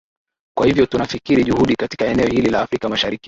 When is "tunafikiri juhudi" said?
0.85-1.75